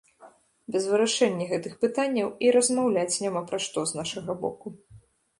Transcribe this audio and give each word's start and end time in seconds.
Без 0.75 0.83
вырашэння 0.91 1.45
гэтых 1.51 1.75
пытанняў 1.83 2.31
і 2.45 2.53
размаўляць 2.55 3.19
няма 3.25 3.41
пра 3.51 3.59
што, 3.65 3.83
з 3.91 3.99
нашага 3.99 4.31
боку. 4.47 4.67